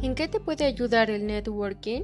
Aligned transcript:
¿En 0.00 0.14
qué 0.14 0.28
te 0.28 0.38
puede 0.38 0.64
ayudar 0.64 1.10
el 1.10 1.26
networking? 1.26 2.02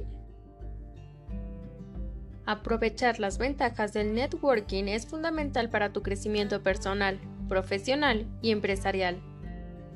Aprovechar 2.45 3.21
las 3.21 3.37
ventajas 3.37 3.93
del 3.93 4.13
networking 4.13 4.83
es 4.85 5.07
fundamental 5.07 5.69
para 5.69 5.93
tu 5.93 6.03
crecimiento 6.03 6.61
personal, 6.61 7.19
profesional 7.47 8.27
y 8.41 8.51
empresarial. 8.51 9.21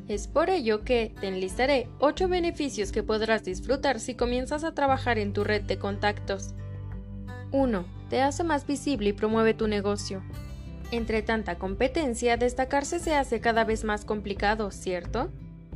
Es 0.08 0.30
por 0.30 0.50
ello 0.50 0.86
que 0.86 1.14
te 1.20 1.28
enlistaré 1.28 1.90
8 2.00 2.30
beneficios 2.30 2.94
que 2.94 3.04
podrás 3.04 3.44
disfrutar 3.44 4.00
si 4.00 4.16
comienzas 4.16 4.64
a 4.64 4.74
trabajar 4.74 5.20
en 5.20 5.34
tu 5.34 5.44
red 5.44 5.64
de 5.64 5.78
contactos. 5.78 6.56
1. 7.52 7.86
Te 8.10 8.22
hace 8.22 8.46
más 8.46 8.66
visible 8.66 9.10
y 9.10 9.14
promueve 9.14 9.54
tu 9.54 9.68
negocio. 9.68 10.24
Entre 10.92 11.22
tanta 11.22 11.60
competencia, 11.60 12.38
destacarse 12.38 13.00
se 13.00 13.14
hace 13.14 13.42
cada 13.42 13.66
vez 13.66 13.84
más 13.84 14.06
complicado, 14.06 14.72
¿cierto? 14.72 15.30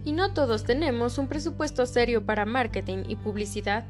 Y 0.05 0.12
no 0.12 0.34
todos 0.34 0.63
tenemos 0.63 1.17
un 1.17 1.27
presupuesto 1.27 1.85
serio 1.85 2.25
para 2.25 2.45
marketing 2.45 3.03
y 3.07 3.16
publicidad. 3.16 3.85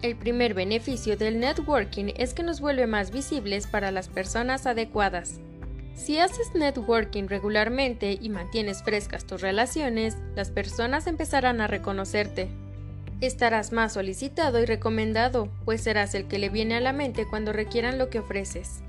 El 0.00 0.16
primer 0.16 0.54
beneficio 0.54 1.16
del 1.16 1.38
networking 1.38 2.12
es 2.16 2.34
que 2.34 2.42
nos 2.42 2.60
vuelve 2.60 2.86
más 2.86 3.10
visibles 3.10 3.66
para 3.66 3.90
las 3.90 4.08
personas 4.08 4.66
adecuadas. 4.66 5.40
Si 5.94 6.18
haces 6.18 6.54
networking 6.54 7.28
regularmente 7.28 8.18
y 8.20 8.30
mantienes 8.30 8.82
frescas 8.82 9.26
tus 9.26 9.42
relaciones, 9.42 10.16
las 10.34 10.50
personas 10.50 11.06
empezarán 11.06 11.60
a 11.60 11.66
reconocerte. 11.66 12.48
Estarás 13.20 13.70
más 13.72 13.92
solicitado 13.92 14.58
y 14.58 14.64
recomendado, 14.64 15.48
pues 15.64 15.82
serás 15.82 16.14
el 16.14 16.26
que 16.26 16.38
le 16.38 16.48
viene 16.48 16.74
a 16.74 16.80
la 16.80 16.92
mente 16.92 17.26
cuando 17.28 17.52
requieran 17.52 17.98
lo 17.98 18.08
que 18.08 18.18
ofreces. 18.18 18.80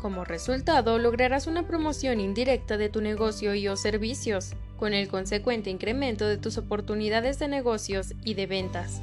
Como 0.00 0.24
resultado, 0.24 0.98
lograrás 0.98 1.46
una 1.46 1.66
promoción 1.66 2.20
indirecta 2.20 2.76
de 2.76 2.88
tu 2.88 3.00
negocio 3.00 3.54
y 3.54 3.66
o 3.66 3.76
servicios, 3.76 4.52
con 4.76 4.94
el 4.94 5.08
consecuente 5.08 5.70
incremento 5.70 6.26
de 6.26 6.38
tus 6.38 6.58
oportunidades 6.58 7.38
de 7.38 7.48
negocios 7.48 8.14
y 8.24 8.34
de 8.34 8.46
ventas. 8.46 9.00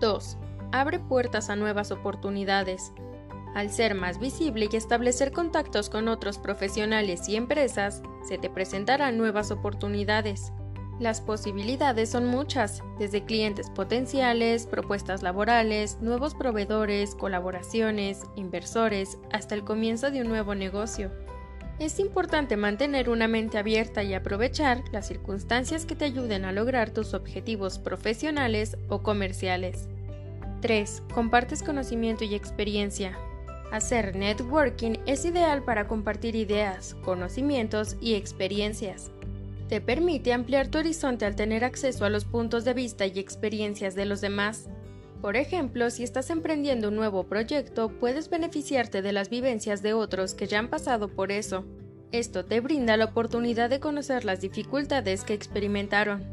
2. 0.00 0.36
Abre 0.72 0.98
puertas 0.98 1.50
a 1.50 1.56
nuevas 1.56 1.90
oportunidades. 1.90 2.92
Al 3.54 3.70
ser 3.70 3.94
más 3.94 4.20
visible 4.20 4.68
y 4.70 4.76
establecer 4.76 5.32
contactos 5.32 5.90
con 5.90 6.08
otros 6.08 6.38
profesionales 6.38 7.28
y 7.28 7.36
empresas, 7.36 8.02
se 8.26 8.38
te 8.38 8.50
presentarán 8.50 9.18
nuevas 9.18 9.50
oportunidades. 9.50 10.52
Las 11.00 11.20
posibilidades 11.20 12.10
son 12.10 12.26
muchas, 12.26 12.82
desde 12.98 13.24
clientes 13.24 13.70
potenciales, 13.70 14.66
propuestas 14.66 15.22
laborales, 15.22 15.98
nuevos 16.00 16.34
proveedores, 16.34 17.14
colaboraciones, 17.14 18.22
inversores, 18.34 19.16
hasta 19.32 19.54
el 19.54 19.64
comienzo 19.64 20.10
de 20.10 20.22
un 20.22 20.28
nuevo 20.28 20.56
negocio. 20.56 21.12
Es 21.78 22.00
importante 22.00 22.56
mantener 22.56 23.08
una 23.08 23.28
mente 23.28 23.56
abierta 23.56 24.02
y 24.02 24.12
aprovechar 24.12 24.82
las 24.90 25.06
circunstancias 25.06 25.86
que 25.86 25.94
te 25.94 26.06
ayuden 26.06 26.44
a 26.44 26.50
lograr 26.50 26.90
tus 26.90 27.14
objetivos 27.14 27.78
profesionales 27.78 28.76
o 28.88 29.04
comerciales. 29.04 29.88
3. 30.60 31.04
Compartes 31.14 31.62
conocimiento 31.62 32.24
y 32.24 32.34
experiencia. 32.34 33.16
Hacer 33.70 34.16
networking 34.16 34.94
es 35.06 35.24
ideal 35.24 35.62
para 35.62 35.86
compartir 35.86 36.34
ideas, 36.34 36.96
conocimientos 37.04 37.96
y 38.00 38.14
experiencias. 38.14 39.12
Te 39.68 39.80
permite 39.80 40.32
ampliar 40.32 40.66
tu 40.68 40.78
horizonte 40.78 41.26
al 41.26 41.36
tener 41.36 41.62
acceso 41.62 42.04
a 42.04 42.10
los 42.10 42.24
puntos 42.24 42.64
de 42.64 42.74
vista 42.74 43.06
y 43.06 43.20
experiencias 43.20 43.94
de 43.94 44.06
los 44.06 44.20
demás. 44.20 44.68
Por 45.20 45.36
ejemplo, 45.36 45.90
si 45.90 46.04
estás 46.04 46.30
emprendiendo 46.30 46.88
un 46.88 46.96
nuevo 46.96 47.24
proyecto, 47.24 47.88
puedes 47.88 48.30
beneficiarte 48.30 49.02
de 49.02 49.12
las 49.12 49.30
vivencias 49.30 49.82
de 49.82 49.92
otros 49.92 50.34
que 50.34 50.46
ya 50.46 50.60
han 50.60 50.68
pasado 50.68 51.08
por 51.08 51.32
eso. 51.32 51.64
Esto 52.12 52.44
te 52.44 52.60
brinda 52.60 52.96
la 52.96 53.06
oportunidad 53.06 53.68
de 53.68 53.80
conocer 53.80 54.24
las 54.24 54.40
dificultades 54.40 55.24
que 55.24 55.34
experimentaron. 55.34 56.24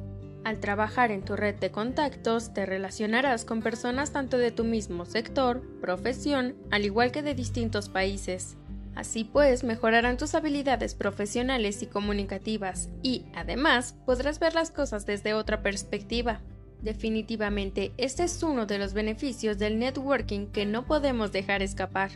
Al 0.44 0.60
trabajar 0.60 1.10
en 1.10 1.24
tu 1.24 1.36
red 1.36 1.56
de 1.56 1.72
contactos, 1.72 2.54
te 2.54 2.68
relacionarás 2.68 3.44
con 3.44 3.64
personas 3.64 4.12
tanto 4.12 4.38
de 4.38 4.52
tu 4.52 4.64
mismo 4.64 5.06
sector, 5.06 5.64
profesión, 5.82 6.56
al 6.70 6.86
igual 6.86 7.12
que 7.12 7.24
de 7.24 7.34
distintos 7.34 7.90
países. 7.90 8.56
Así 8.94 9.24
pues, 9.24 9.64
mejorarán 9.64 10.18
tus 10.18 10.36
habilidades 10.36 10.94
profesionales 10.94 11.82
y 11.82 11.88
comunicativas 11.88 12.90
y, 13.02 13.26
además, 13.34 13.96
podrás 14.06 14.40
ver 14.40 14.54
las 14.54 14.70
cosas 14.70 15.08
desde 15.08 15.34
otra 15.34 15.64
perspectiva. 15.64 16.42
Definitivamente, 16.86 17.94
este 17.98 18.26
es 18.26 18.44
uno 18.44 18.68
de 18.68 18.78
los 18.78 18.94
beneficios 18.94 19.58
del 19.58 19.80
networking 19.80 20.46
que 20.46 20.68
no 20.68 20.86
podemos 20.86 21.32
dejar 21.32 21.64
escapar. 21.64 22.12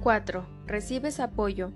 4. 0.00 0.46
Recibes 0.66 1.20
apoyo. 1.20 1.72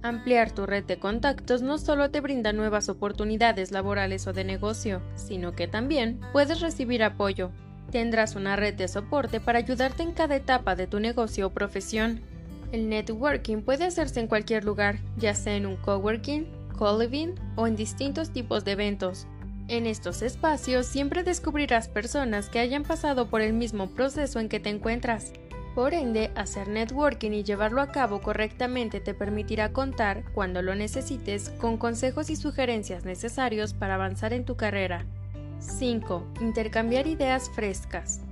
Ampliar 0.00 0.52
tu 0.52 0.64
red 0.64 0.84
de 0.84 1.00
contactos 1.00 1.62
no 1.62 1.78
solo 1.78 2.12
te 2.12 2.20
brinda 2.20 2.52
nuevas 2.52 2.88
oportunidades 2.88 3.72
laborales 3.72 4.28
o 4.28 4.32
de 4.32 4.44
negocio, 4.44 5.02
sino 5.16 5.56
que 5.56 5.66
también 5.66 6.20
puedes 6.32 6.60
recibir 6.60 7.02
apoyo. 7.02 7.50
Tendrás 7.90 8.36
una 8.36 8.54
red 8.54 8.74
de 8.74 8.86
soporte 8.86 9.40
para 9.40 9.58
ayudarte 9.58 10.04
en 10.04 10.12
cada 10.12 10.36
etapa 10.36 10.76
de 10.76 10.86
tu 10.86 11.00
negocio 11.00 11.48
o 11.48 11.50
profesión. 11.50 12.20
El 12.70 12.88
networking 12.88 13.62
puede 13.62 13.86
hacerse 13.86 14.20
en 14.20 14.28
cualquier 14.28 14.64
lugar, 14.64 15.00
ya 15.16 15.34
sea 15.34 15.56
en 15.56 15.66
un 15.66 15.74
coworking, 15.74 16.46
co-living 16.78 17.34
o 17.56 17.66
en 17.66 17.74
distintos 17.74 18.30
tipos 18.30 18.64
de 18.64 18.70
eventos. 18.70 19.26
En 19.68 19.86
estos 19.86 20.22
espacios 20.22 20.86
siempre 20.86 21.24
descubrirás 21.24 21.88
personas 21.88 22.48
que 22.48 22.60
hayan 22.60 22.84
pasado 22.84 23.28
por 23.28 23.40
el 23.40 23.52
mismo 23.52 23.90
proceso 23.90 24.38
en 24.38 24.48
que 24.48 24.60
te 24.60 24.70
encuentras 24.70 25.32
por 25.76 25.92
ende, 25.92 26.30
hacer 26.36 26.68
networking 26.68 27.32
y 27.32 27.44
llevarlo 27.44 27.82
a 27.82 27.88
cabo 27.88 28.22
correctamente 28.22 28.98
te 28.98 29.12
permitirá 29.12 29.74
contar, 29.74 30.24
cuando 30.32 30.62
lo 30.62 30.74
necesites, 30.74 31.50
con 31.50 31.76
consejos 31.76 32.30
y 32.30 32.36
sugerencias 32.36 33.04
necesarios 33.04 33.74
para 33.74 33.96
avanzar 33.96 34.32
en 34.32 34.46
tu 34.46 34.56
carrera. 34.56 35.04
5. 35.58 36.28
Intercambiar 36.40 37.06
ideas 37.06 37.50
frescas. 37.50 38.22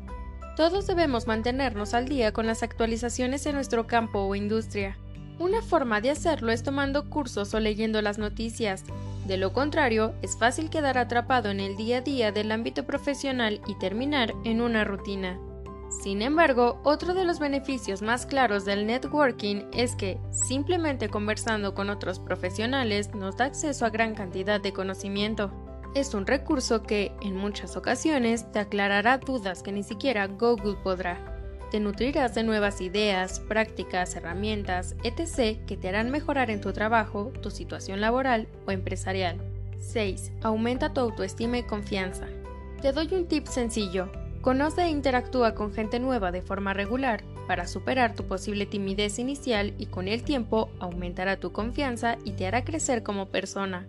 Todos 0.57 0.87
debemos 0.87 1.27
mantenernos 1.27 1.93
al 1.93 2.09
día 2.09 2.33
con 2.33 2.47
las 2.47 2.63
actualizaciones 2.63 3.45
en 3.45 3.57
nuestro 3.57 3.87
campo 3.87 4.21
o 4.21 4.35
industria. 4.35 4.97
Una 5.39 5.61
forma 5.61 6.01
de 6.01 6.13
hacerlo 6.13 6.51
es 6.51 6.63
tomando 6.63 7.11
cursos 7.11 7.53
o 7.53 7.61
leyendo 7.61 8.01
las 8.01 8.17
noticias. 8.17 8.85
De 9.27 9.39
lo 9.39 9.53
contrario, 9.53 10.15
es 10.21 10.37
fácil 10.37 10.69
quedar 10.69 10.99
atrapado 10.99 11.51
en 11.51 11.61
el 11.61 11.77
día 11.77 11.99
a 11.99 12.01
día 12.03 12.31
del 12.31 12.53
ámbito 12.53 12.85
profesional 12.85 13.61
y 13.67 13.75
terminar 13.79 14.35
en 14.45 14.61
una 14.61 14.85
rutina. 14.85 15.39
Sin 16.03 16.23
embargo, 16.23 16.81
otro 16.83 17.15
de 17.15 17.25
los 17.25 17.39
beneficios 17.39 18.03
más 18.03 18.27
claros 18.27 18.65
del 18.65 18.87
networking 18.87 19.65
es 19.73 19.97
que, 19.97 20.19
simplemente 20.31 21.09
conversando 21.09 21.75
con 21.75 21.89
otros 21.89 22.19
profesionales, 22.19 23.15
nos 23.15 23.37
da 23.37 23.47
acceso 23.47 23.87
a 23.87 23.91
gran 23.91 24.15
cantidad 24.15 24.61
de 24.61 24.73
conocimiento. 24.73 25.53
Es 25.95 26.13
un 26.13 26.27
recurso 26.27 26.83
que, 26.83 27.13
en 27.23 27.37
muchas 27.37 27.77
ocasiones, 27.77 28.51
te 28.53 28.59
aclarará 28.59 29.19
dudas 29.19 29.63
que 29.63 29.73
ni 29.73 29.85
siquiera 29.85 30.27
Google 30.27 30.77
podrá. 30.83 31.34
Te 31.75 31.81
nutrirás 31.81 32.37
de 32.37 32.45
nuevas 32.45 32.81
ideas, 32.81 33.41
prácticas, 33.41 34.15
herramientas, 34.15 34.95
etc. 35.03 35.59
que 35.67 35.77
te 35.77 35.89
harán 35.89 36.09
mejorar 36.13 36.49
en 36.53 36.61
tu 36.61 36.73
trabajo, 36.73 37.33
tu 37.43 37.51
situación 37.51 38.01
laboral 38.01 38.47
o 38.65 38.71
empresarial. 38.71 39.41
6. 39.81 40.31
Aumenta 40.43 40.93
tu 40.93 41.01
autoestima 41.01 41.59
y 41.59 41.65
confianza. 41.65 42.29
Te 42.81 42.93
doy 42.93 43.13
un 43.13 43.27
tip 43.27 43.49
sencillo, 43.49 44.09
Conoce 44.41 44.83
e 44.83 44.89
interactúa 44.91 45.57
con 45.57 45.73
gente 45.73 45.99
nueva 45.99 46.31
de 46.31 46.43
forma 46.43 46.75
regular 46.75 47.25
para 47.49 47.67
superar 47.67 48.15
tu 48.15 48.23
posible 48.29 48.67
timidez 48.67 49.19
inicial 49.19 49.75
y 49.77 49.87
con 49.87 50.07
el 50.07 50.23
tiempo 50.23 50.71
aumentará 50.79 51.41
tu 51.41 51.51
confianza 51.51 52.19
y 52.25 52.35
te 52.35 52.47
hará 52.47 52.65
crecer 52.65 53.03
como 53.03 53.31
persona. 53.31 53.89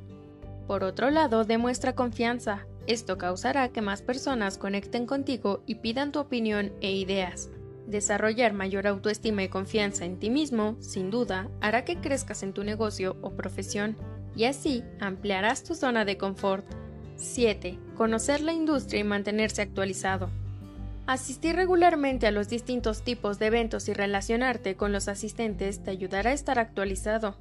Por 0.65 0.83
otro 0.83 1.11
lado, 1.11 1.43
demuestra 1.43 1.93
confianza. 1.93 2.65
Esto 2.87 3.19
causará 3.19 3.69
que 3.69 3.83
más 3.83 4.01
personas 4.01 4.57
conecten 4.57 5.05
contigo 5.05 5.61
y 5.67 5.75
pidan 5.75 6.11
tu 6.11 6.17
opinión 6.17 6.71
e 6.81 6.91
ideas. 6.91 7.51
Desarrollar 7.87 8.53
mayor 8.53 8.87
autoestima 8.87 9.43
y 9.43 9.49
confianza 9.49 10.05
en 10.05 10.17
ti 10.17 10.29
mismo, 10.29 10.75
sin 10.79 11.11
duda, 11.11 11.49
hará 11.61 11.85
que 11.85 11.97
crezcas 11.97 12.41
en 12.41 12.53
tu 12.53 12.63
negocio 12.63 13.17
o 13.21 13.31
profesión 13.35 13.95
y 14.35 14.45
así 14.45 14.83
ampliarás 14.99 15.63
tu 15.63 15.75
zona 15.75 16.03
de 16.03 16.17
confort. 16.17 16.65
7. 17.17 17.79
Conocer 17.95 18.41
la 18.41 18.53
industria 18.53 18.99
y 18.99 19.03
mantenerse 19.03 19.61
actualizado. 19.61 20.29
Asistir 21.07 21.55
regularmente 21.55 22.25
a 22.25 22.31
los 22.31 22.49
distintos 22.49 23.03
tipos 23.03 23.37
de 23.37 23.45
eventos 23.45 23.87
y 23.87 23.93
relacionarte 23.93 24.75
con 24.75 24.91
los 24.91 25.07
asistentes 25.07 25.83
te 25.83 25.91
ayudará 25.91 26.31
a 26.31 26.33
estar 26.33 26.57
actualizado. 26.57 27.37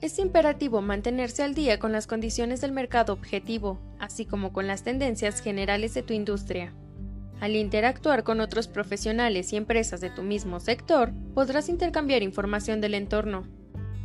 Es 0.00 0.18
imperativo 0.18 0.80
mantenerse 0.80 1.42
al 1.42 1.54
día 1.54 1.78
con 1.78 1.92
las 1.92 2.06
condiciones 2.06 2.60
del 2.60 2.72
mercado 2.72 3.12
objetivo, 3.12 3.80
así 3.98 4.24
como 4.24 4.52
con 4.52 4.66
las 4.66 4.84
tendencias 4.84 5.40
generales 5.40 5.94
de 5.94 6.02
tu 6.02 6.12
industria. 6.12 6.72
Al 7.40 7.56
interactuar 7.56 8.22
con 8.22 8.40
otros 8.40 8.68
profesionales 8.68 9.52
y 9.52 9.56
empresas 9.56 10.00
de 10.00 10.10
tu 10.10 10.22
mismo 10.22 10.60
sector, 10.60 11.12
podrás 11.34 11.68
intercambiar 11.68 12.22
información 12.22 12.80
del 12.80 12.94
entorno. 12.94 13.48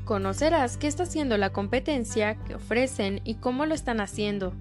Conocerás 0.05 0.77
qué 0.77 0.87
está 0.87 1.03
haciendo 1.03 1.37
la 1.37 1.51
competencia, 1.51 2.35
qué 2.45 2.55
ofrecen 2.55 3.21
y 3.23 3.35
cómo 3.35 3.65
lo 3.65 3.75
están 3.75 3.99
haciendo, 3.99 4.53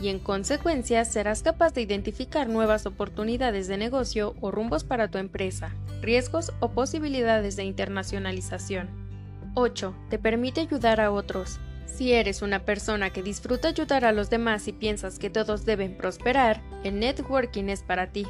y 0.00 0.08
en 0.08 0.18
consecuencia 0.18 1.04
serás 1.04 1.42
capaz 1.42 1.74
de 1.74 1.82
identificar 1.82 2.48
nuevas 2.48 2.86
oportunidades 2.86 3.68
de 3.68 3.76
negocio 3.76 4.34
o 4.40 4.50
rumbos 4.50 4.84
para 4.84 5.08
tu 5.08 5.18
empresa, 5.18 5.74
riesgos 6.00 6.52
o 6.60 6.70
posibilidades 6.70 7.56
de 7.56 7.64
internacionalización. 7.64 8.88
8. 9.54 9.94
Te 10.08 10.18
permite 10.18 10.60
ayudar 10.60 11.00
a 11.00 11.10
otros. 11.10 11.58
Si 11.88 12.12
eres 12.12 12.42
una 12.42 12.60
persona 12.60 13.10
que 13.10 13.22
disfruta 13.22 13.68
ayudar 13.68 14.04
a 14.04 14.12
los 14.12 14.30
demás 14.30 14.68
y 14.68 14.72
piensas 14.72 15.18
que 15.18 15.30
todos 15.30 15.64
deben 15.64 15.96
prosperar, 15.96 16.62
el 16.84 17.00
networking 17.00 17.64
es 17.64 17.82
para 17.82 18.12
ti. 18.12 18.26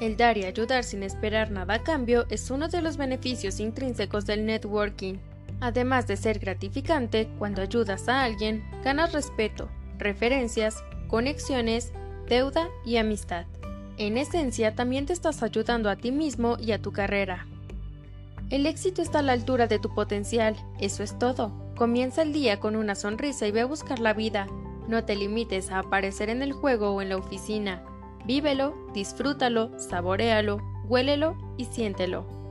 El 0.00 0.16
dar 0.16 0.36
y 0.36 0.44
ayudar 0.44 0.82
sin 0.82 1.04
esperar 1.04 1.52
nada 1.52 1.74
a 1.74 1.82
cambio 1.82 2.26
es 2.28 2.50
uno 2.50 2.66
de 2.68 2.82
los 2.82 2.96
beneficios 2.96 3.60
intrínsecos 3.60 4.26
del 4.26 4.44
networking. 4.44 5.18
Además 5.60 6.08
de 6.08 6.16
ser 6.16 6.40
gratificante, 6.40 7.28
cuando 7.38 7.62
ayudas 7.62 8.08
a 8.08 8.24
alguien, 8.24 8.64
ganas 8.82 9.12
respeto, 9.12 9.68
referencias, 9.98 10.82
conexiones, 11.06 11.92
deuda 12.28 12.68
y 12.84 12.96
amistad. 12.96 13.46
En 13.96 14.18
esencia, 14.18 14.74
también 14.74 15.06
te 15.06 15.12
estás 15.12 15.44
ayudando 15.44 15.88
a 15.88 15.96
ti 15.96 16.10
mismo 16.10 16.56
y 16.58 16.72
a 16.72 16.82
tu 16.82 16.90
carrera. 16.90 17.46
El 18.50 18.66
éxito 18.66 19.00
está 19.00 19.20
a 19.20 19.22
la 19.22 19.32
altura 19.32 19.68
de 19.68 19.78
tu 19.78 19.94
potencial, 19.94 20.56
eso 20.80 21.04
es 21.04 21.16
todo. 21.18 21.63
Comienza 21.76 22.22
el 22.22 22.32
día 22.32 22.60
con 22.60 22.76
una 22.76 22.94
sonrisa 22.94 23.48
y 23.48 23.50
ve 23.50 23.62
a 23.62 23.66
buscar 23.66 23.98
la 23.98 24.14
vida. 24.14 24.46
No 24.86 25.04
te 25.04 25.16
limites 25.16 25.72
a 25.72 25.80
aparecer 25.80 26.30
en 26.30 26.42
el 26.42 26.52
juego 26.52 26.90
o 26.90 27.02
en 27.02 27.08
la 27.08 27.16
oficina. 27.16 27.82
Vívelo, 28.24 28.76
disfrútalo, 28.94 29.76
saborealo, 29.78 30.58
huélelo 30.84 31.36
y 31.56 31.64
siéntelo. 31.64 32.43